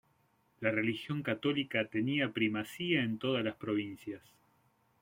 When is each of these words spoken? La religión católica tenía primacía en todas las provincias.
La 0.61 0.71
religión 0.71 1.21
católica 1.21 1.85
tenía 1.85 2.33
primacía 2.33 3.03
en 3.03 3.19
todas 3.19 3.45
las 3.45 3.53
provincias. 3.53 4.23